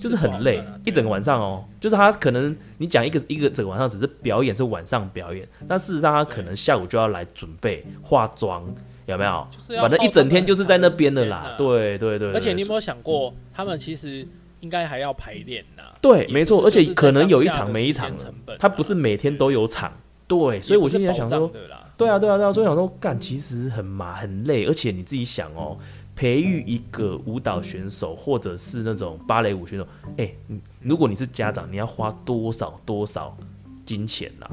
[0.01, 1.65] 就是很累，一整个晚上哦。
[1.79, 8.65] 就是他可能你讲一个一个整个晚上只是表演是晚上表演，但事实上他可能下午就要来准备化妆，
[9.07, 9.47] 有没有？
[9.81, 11.55] 反正一整天就是在那边的啦。
[11.59, 12.33] 对对对。
[12.33, 14.27] 而且你有没有想过，他们其实
[14.61, 15.83] 应该还要排练呐？
[16.01, 16.65] 对，没错。
[16.65, 18.11] 而且可能有一场没一场，
[18.59, 19.93] 他不是每天都有场。
[20.27, 21.53] 对，所以我现在想说，
[21.99, 25.77] 对啊对啊对啊，所以想说干其实很麻很累，而且你自己想哦。
[26.15, 30.33] 培育一个舞蹈选手，或者是那种芭蕾舞选手，哎，
[30.81, 33.37] 如果你是家长，你要花多少多少
[33.85, 34.47] 金钱呐？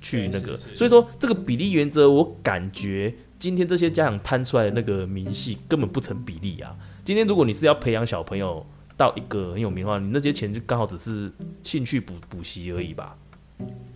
[0.00, 6.76] 去那个，所以说这个比例原则，我感觉今天这些家长摊出来的那个明细根本不成比例啊。
[7.04, 8.64] 今天如果你是要培养小朋友
[8.96, 13.16] 到一个很有名的话，你那些钱就刚好只是兴趣补补习而已吧？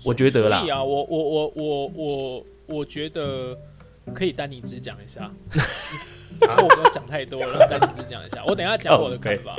[0.04, 0.64] 我觉得啦。
[0.70, 3.56] 啊，我我我我我我觉得
[4.14, 5.30] 可以丹尼只讲一下。
[6.62, 8.44] 我不要讲太多了， 再只讲一下。
[8.46, 9.56] 我等下讲我的看法。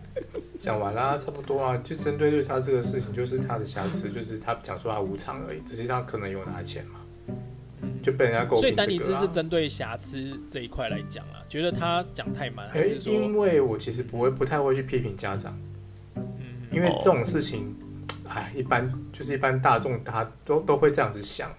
[0.58, 1.76] 讲完啦，差不多啊。
[1.84, 7.00] 就针对绿莎这个事情，就是他的瑕疵，就是他讲说他无偿而已，实际上可能有拿钱嘛，
[8.02, 8.58] 就被人家诟病。
[8.58, 13.12] 所以丹尼兹是针对瑕疵这一块来讲啊，觉得他讲太满，还是说？
[13.12, 15.56] 因为我其实不会，不太会去批评家长。
[16.16, 16.22] 嗯。
[16.72, 17.76] 因为这种事情，
[18.26, 21.50] 哎，一般就是一般大众，他都都会这样子想。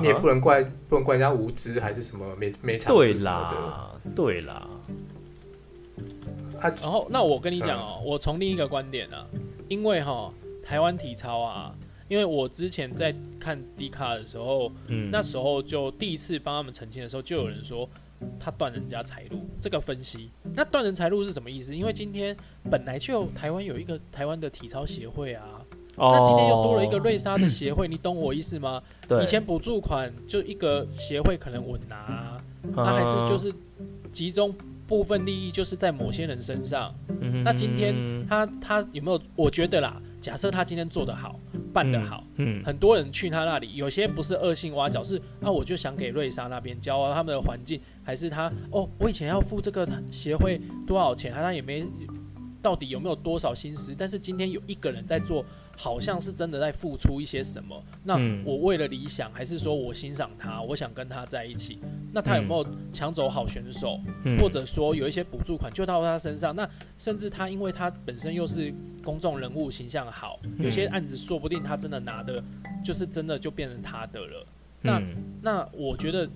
[0.00, 4.10] 你也不能怪，不能怪人家无知还是什么没没尝试什么的。
[4.14, 4.68] 对啦，
[6.60, 9.16] 然后那我跟你讲哦，我从另一个观点呢，
[9.68, 11.74] 因为哈台湾体操啊，
[12.08, 17.88] 因为我之前在看迪卡的时候，嗯，那时候就第一次帮他们澄清的时候，就有人说
[18.38, 21.74] 他断人家财路，这个分析，那断人财路是什么意思？
[21.74, 22.36] 因为今天
[22.70, 25.60] 本来就台湾有一个台湾的体操协会啊。
[25.96, 28.82] 那今天又多了一个瑞莎的协会，你懂我意思吗？
[29.22, 32.36] 以前补助款就一个协会可能稳拿，
[32.74, 33.52] 那还是就是
[34.12, 34.52] 集中
[34.86, 36.94] 部分利益就是在某些人身上。
[37.42, 37.94] 那今天
[38.28, 39.20] 他他有没有？
[39.34, 41.40] 我觉得啦，假设他今天做得好，
[41.72, 51.86] 办得好，嗯，很多人去他那里，有些不是恶性挖角，是啊，我就想给瑞莎那边教他们的环境，还是他哦，我以前要付这个协会多少钱，他也没
[52.60, 55.44] 到底有没有多少心思，但是今天有一个人在做。
[55.76, 57.84] 好像是真的在付出一些什么？
[58.02, 61.78] 那我为了理想，还是说我欣赏他，我想跟他在一起？
[62.12, 64.00] 那他有没有抢走好选手，
[64.40, 66.56] 或者说有一些补助款就到他身上？
[66.56, 68.72] 那甚至他因为他本身又是
[69.04, 72.42] 公众人物，形象好，有些案子说不定他真的拿的，
[72.82, 74.46] 就是真的就变成他的了。
[74.80, 75.02] 那
[75.42, 76.26] 那我觉得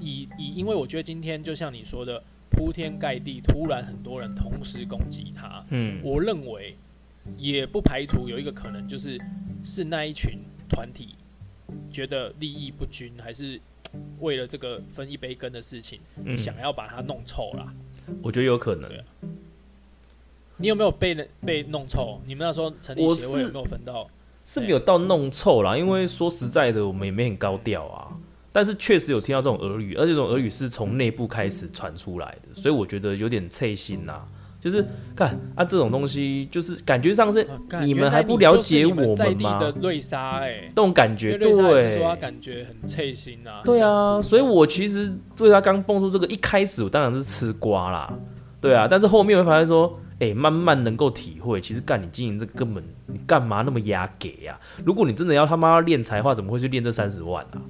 [0.00, 5.62] 以以，因为我觉得今天就像你说的，铺天盖地，突然很多人同时攻击他。
[5.70, 6.76] 嗯，我认为。
[7.36, 9.20] 也不排除有一个可能，就是
[9.62, 10.38] 是那一群
[10.68, 11.14] 团体
[11.90, 13.60] 觉得利益不均，还是
[14.20, 16.00] 为了这个分一杯羹的事情，
[16.36, 17.72] 想要把它弄臭啦。
[18.22, 18.90] 我觉得有可能。
[20.56, 21.14] 你有没有被
[21.44, 22.20] 被弄臭？
[22.26, 24.08] 你们那时候成立协会有没有分到？
[24.44, 28.16] 是没有到弄臭啦，因为说实在的，我们也没很高调啊。
[28.50, 34.26] 但是确实有听到这种耳语，而且这种耳语是从内部开始传出来的，所以我觉得有点刺心呐。
[34.60, 37.46] 就是看啊，这种东西就是感觉上是
[37.82, 39.08] 你们还不了解我们
[39.40, 39.58] 吗？
[39.60, 43.62] 的瑞莎哎，这种感觉对，说他感觉很脆心啊。
[43.64, 48.12] 对啊，所以我其实对他刚蹦出这个一开始，我当然是吃瓜啦。
[48.60, 54.58] 对啊，但是后面会发现说，哎，慢慢能够体会，其实干你经营这个根本你干嘛那么压给呀？
[54.84, 57.62] 如果你真的要他妈练才的话，怎么会去练这三十万啊？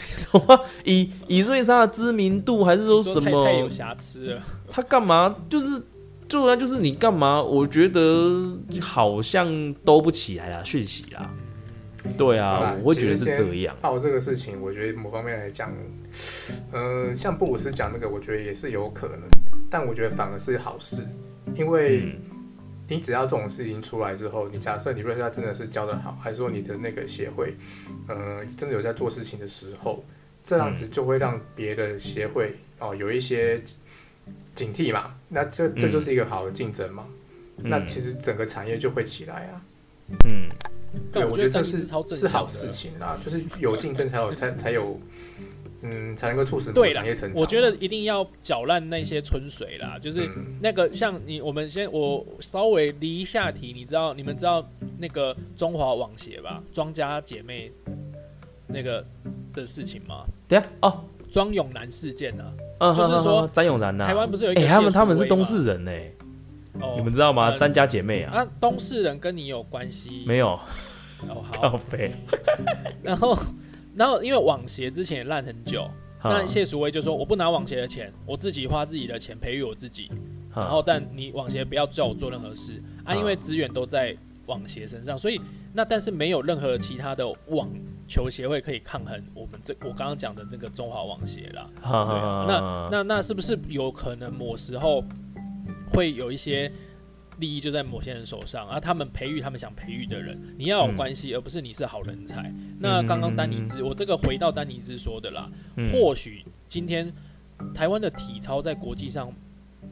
[0.30, 0.60] 懂吗？
[0.84, 4.42] 以以瑞莎的知名度，还是说什么太有瑕疵了？
[4.70, 5.34] 他干嘛？
[5.48, 5.82] 就是
[6.30, 7.42] 就然就是你干嘛？
[7.42, 11.30] 我觉得好像兜不起来啊，讯息啊。
[12.16, 13.76] 对啊，我会觉得是这样。
[13.82, 15.70] 报这个事情，我觉得某方面来讲，
[16.72, 19.18] 呃，像布鲁斯讲那个，我觉得也是有可能，
[19.68, 21.06] 但我觉得反而是好事，
[21.54, 22.14] 因为。
[22.92, 27.54] 你只要这种事情出来之后，你假设你瑞莎真的是教的好，还是说你的那个协会，
[28.08, 30.04] 呃，真的有在做事情的时候，
[30.42, 33.62] 这样子就会让别的协会哦有一些
[34.56, 35.14] 警惕嘛。
[35.30, 37.06] 那这这就是一个好的竞争嘛。
[37.56, 39.62] 那其实整个产业就会起来啊。
[40.26, 40.46] 嗯，
[41.10, 45.00] 对，我觉得这是是好事情啦，就是有竞争才有才才有。
[45.82, 47.40] 嗯，才能够促使产业成长。
[47.40, 50.28] 我觉得一定要搅烂那些春水啦，就是
[50.60, 54.62] 那个像你，我们先我稍微离一下题，你知道你们知道
[54.98, 56.62] 那个中华网协吧？
[56.70, 57.72] 庄家姐妹
[58.66, 59.02] 那个
[59.54, 60.26] 的事情吗？
[60.46, 62.44] 对啊，哦，庄永南事件呢？
[62.80, 65.92] 就是说詹永然呐，台湾不是有一个他们他们是东市人呢？
[66.80, 67.54] 哦，你们知道吗？
[67.56, 68.32] 詹家姐妹啊？
[68.34, 70.24] 那东市人跟你有关系？
[70.26, 70.58] 没有。
[71.28, 71.80] 哦，好。
[73.02, 73.38] 然后。
[73.96, 75.84] 然后，因为网协之前也烂很久，
[76.22, 80.08] 那谢淑薇就说：“我不拿网协的钱，我自己花自己的钱培育我自己。
[80.54, 84.14] 然后，但你网协不要叫我做任何事啊，因为资源都在
[84.46, 85.40] 网协身上，所以
[85.72, 87.70] 那但是没有任何其他的网
[88.08, 91.70] 球协会可以抗衡我们这我刚刚讲的那个中华网协了。
[91.82, 95.04] 那那那是不是有可能某时候
[95.92, 96.70] 会有一些？”
[97.38, 102.54] 利益就在某些人手上，而他们培育他们想培育的人，你要有关系，而不是你是好人才。
[102.78, 105.50] 那刚刚丹尼兹，我这个回到丹尼兹说的啦，
[105.90, 107.10] 或许今天
[107.74, 109.32] 台湾的体操在国际上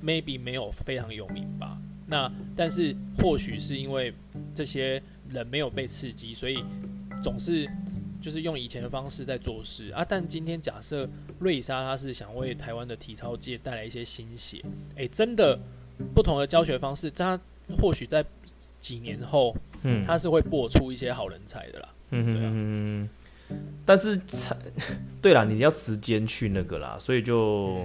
[0.03, 1.79] maybe 没有非常有名吧。
[2.07, 4.13] 那但是或许是因为
[4.55, 6.63] 这些人没有被刺激，所以
[7.23, 7.69] 总是
[8.21, 10.05] 就是用以前的方式在做事啊。
[10.09, 14.63] 但今天假设瑞莎她是想为台湾的体操界带来一些新血，
[14.97, 15.59] 诶，真的。
[16.15, 17.37] 不同的教学方式，他
[17.77, 18.25] 或许在
[18.79, 21.89] 几年后，嗯，他是会播出一些好人才的啦。
[22.11, 23.09] 嗯哼嗯
[23.85, 24.57] 但是才，
[25.21, 27.85] 对啦，你要时间去那个啦，所以就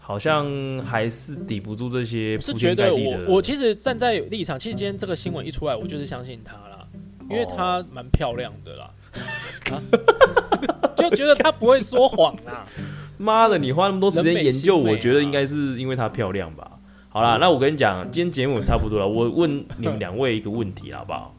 [0.00, 0.44] 好像
[0.82, 2.36] 还是抵不住这些。
[2.40, 6.65] 是绝对我我其实站在立场，其实今天这个新闻一出来，我就是相信他啦，
[7.28, 8.90] 因为她蛮漂亮的啦，
[10.96, 12.64] 就觉得她不会说谎啦。
[13.18, 16.72] 妈的，你花那么多时间研究，我觉得应该是因为她漂亮吧。
[17.08, 19.08] 好啦，那我跟你讲，今天节目差不多了。
[19.08, 21.34] 我问你们两位一个问题，好不好？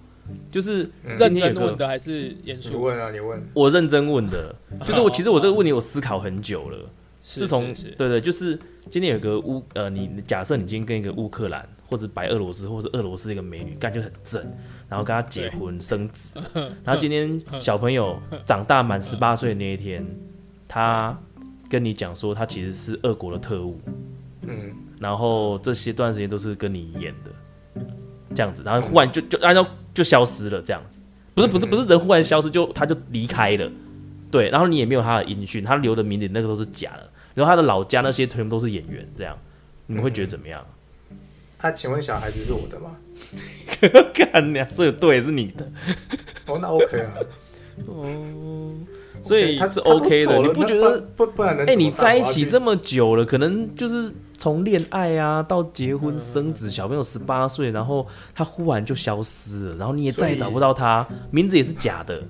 [0.52, 2.82] 就是认真问的还是严肃？
[2.82, 3.48] 问啊，你问。
[3.54, 6.78] 我认真问的，就是我其实我这个问题我思考很久了。
[7.20, 8.58] 自从对对，就是
[8.90, 14.42] 今天有个乌呃，你假设你今天跟一个乌克兰或者白俄罗斯或者俄罗斯一个美女，感觉很正，
[14.88, 16.40] 然后跟她结婚生子，
[16.84, 20.06] 然后今天小朋友长大满十八岁的那一天，
[20.68, 21.18] 他
[21.70, 23.80] 跟你讲说他其实是俄国的特务，
[24.42, 24.76] 嗯。
[25.00, 27.86] 然后这些段时间都是跟你演的，
[28.34, 31.00] 这样子，然后忽然就就按照就消失了，这样子，
[31.36, 33.72] 不是不是不是人忽然消失就他就离开了，
[34.32, 39.38] 对，然后你也没有他的音讯，他留的名字那个都是假的，然后他的老家那些全部都是演员，这样，
[39.86, 40.66] 你们会觉得怎么样？
[41.60, 42.98] 他请问小孩子是我的吗？
[44.14, 45.70] 干呀，所以对是你的，
[46.48, 47.14] 哦那 OK 啊，
[47.88, 48.74] 哦。
[49.24, 51.02] 所以他是 OK 的，你不觉得？
[51.16, 51.66] 不不然能？
[51.66, 62.24] 哎，你在一起这么久了，可能就是从恋爱啊到结婚生子，小朋友十八岁，然后他忽然就消失了，然后你也再也找不到他，名字也是假的。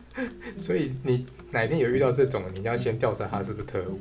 [0.56, 4.00] 所以你哪天有遇到这种，你要先调查他是不是特务。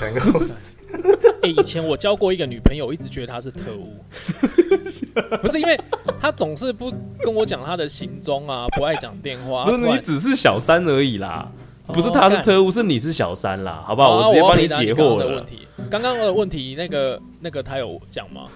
[0.00, 0.40] 能够。
[1.42, 3.98] 哎，以前我交过一个女朋友，一直觉得她是特务，
[5.42, 5.78] 不是因为
[6.20, 9.64] 她总是不跟我讲她的行踪啊，不爱讲电话。
[9.64, 11.50] 不是你只是小三而已啦，
[11.88, 14.28] 不是她是特务，是你是小三啦，好不好？
[14.28, 15.44] 我直接帮你解惑了。
[15.90, 18.46] 刚刚的问题，那个那个他有讲吗？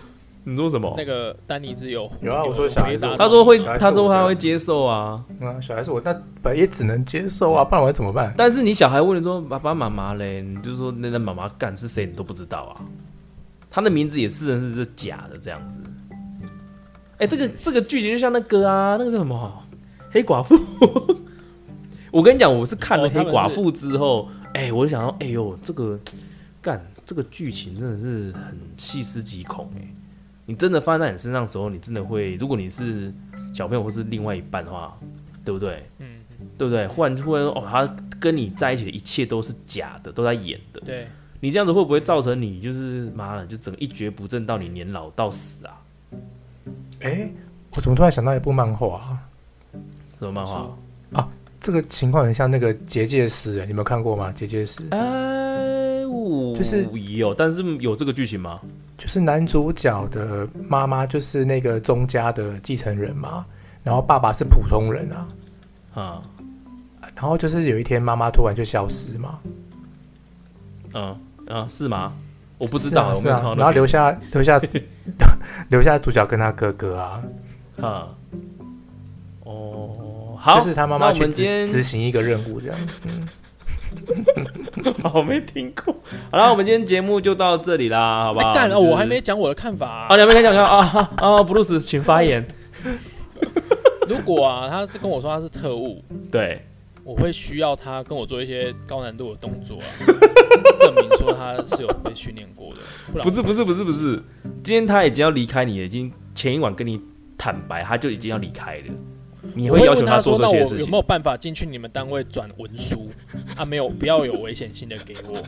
[0.45, 0.95] 你说什么？
[0.97, 5.23] 那个丹尼只有有啊，我说小孩子，他说会，他说他会接受啊。
[5.41, 8.33] 啊，小孩是我，那本也只能接受啊，不然我怎么办？
[8.37, 12.81] 但是你小孩问你说爸爸妈妈嘞，你就说那那妈妈干是谁，你都不知道啊。
[13.71, 15.81] 他的名字也是是是假的这样子。
[17.19, 19.63] 哎，这个这个剧情就像那个啊，那个是什么？
[20.11, 20.57] 黑寡妇。
[22.11, 26.01] 我跟你讲，我是看了黑寡妇之后，哎，我就想到，哎呦，这个
[26.63, 29.87] 干这个剧情真的是很细思极恐哎。
[30.49, 33.13] 你真的发生在你身上的时候，你真的会，如果你是
[33.53, 34.99] 小朋友或是另外一半的话，
[35.45, 35.87] 对不对？
[35.99, 36.21] 嗯，
[36.57, 36.87] 对不对？
[36.87, 37.87] 忽然突然哦，他
[38.19, 40.81] 跟你在一起的一切都是假的，都在演的。
[40.81, 41.07] 对，
[41.41, 45.83] 你这样子会不会造成你就是妈的，就整个一蹶不振到你年老到死啊？
[47.03, 47.31] 哎，
[47.77, 49.19] 我怎么突然想到一部漫画啊？
[50.19, 50.75] 什么漫画
[51.13, 51.29] 啊？
[51.61, 54.33] 这个情况很像那个结界师，你有没有看过吗？
[54.33, 54.99] 结界师，哎，
[56.55, 58.61] 就是有，但是有这个剧情吗？
[58.97, 63.47] 就是男主角的妈妈就是那个宗家的继承人嘛，
[63.85, 65.29] 然后爸爸是普通人啊，
[65.95, 66.23] 啊，
[67.15, 69.39] 然后就是有一天妈妈突然就消失嘛，
[70.95, 71.17] 嗯
[71.47, 72.13] 嗯，是吗？
[72.59, 74.61] 我不知道，是啊，然后留下留下
[75.71, 77.23] 留下主角跟他哥哥啊，
[77.81, 78.09] 啊，
[79.45, 83.29] 哦，好，就是他妈妈去执执行一个任务这样，嗯。
[85.15, 85.95] 我没听过。
[86.31, 88.53] 好了，我们今天节目就到这里啦，好不好？
[88.53, 90.17] 干了，我还没讲我的看法啊！
[90.17, 91.43] 你还没讲讲啊啊！
[91.43, 92.47] 布鲁斯，请发言。
[94.09, 96.65] 如果啊，他是跟我说他是特务，对，
[97.05, 99.87] 我会需要他跟我做一些高难度的动作啊，
[100.81, 102.81] 证明说他是有被训练过的。
[103.23, 104.23] 不是不是不是不是，
[104.63, 107.01] 今天他已经要离开你了，已经前一晚跟你
[107.37, 108.85] 坦白，他就已经要离开了。
[109.55, 110.79] 你会要求他做这些事情？
[110.81, 113.11] 有没有办法进去你们单位转文书？
[113.57, 115.43] 啊，没有，不要有危险性的给我，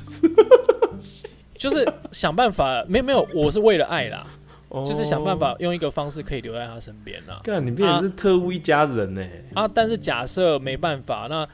[1.56, 2.84] 就是想办法。
[2.88, 4.26] 没有没有，我是为了爱啦，
[4.70, 7.40] 就是想办法用一个方式可以留在他身边啦。
[7.42, 9.26] 干，你变成是特务一家人呢？
[9.54, 11.46] 啊，但是假设没办法，那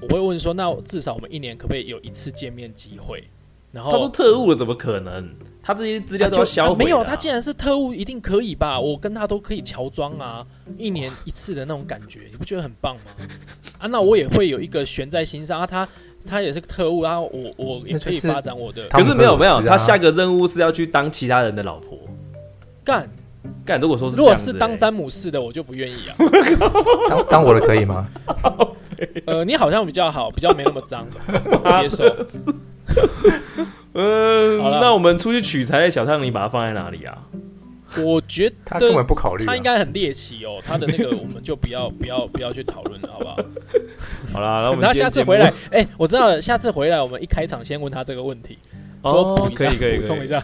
[0.00, 3.24] 我会问说，那至少我们一年可不可以有一次见面机会？
[3.72, 5.28] 然后他都特务了，怎么可能？
[5.64, 6.84] 他这些资料都要销毁？
[6.84, 8.78] 没有，他既然是特务，一定可以吧？
[8.80, 10.44] 我跟他都可以乔装啊，
[10.76, 13.12] 一年一次的那种感觉，你不觉得很棒吗？
[13.78, 15.66] 啊，那我也会有一个悬在心上啊。
[15.66, 15.88] 他
[16.26, 18.88] 他也是个特务啊，我我也可以发展我的。
[18.88, 21.96] 可是没有没有，他下个任务是要去当其他人的老婆。
[22.82, 23.08] 干
[23.64, 26.16] 干，如果说是如果是当詹姆士的，我就不愿意啊。
[27.08, 28.08] 当当我的可以吗？
[29.26, 31.06] 呃，你好像比较好，比较没那么脏，
[31.80, 32.04] 接受。
[33.94, 37.18] 嗯，那我们出去取材的小汤，你把它放在哪里啊？
[37.98, 40.62] 我觉得他根本不考虑，他应该很猎奇哦。
[40.64, 43.36] 他的那个，我们就不要 不要不要去讨论了，好不好？
[44.32, 48.56] 好啦，那我们 他下次回来，哎，我知道下次回来，我们一开场先问他这个问题，
[49.04, 50.42] 说可以可以补充一下。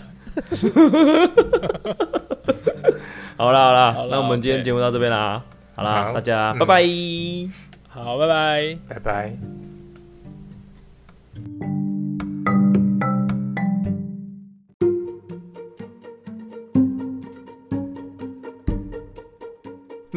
[3.39, 5.43] 好啦好啦，那我们今天节目到这边啦，
[5.75, 6.83] 好啦，大家拜拜，
[7.89, 9.68] 好，拜拜，拜拜。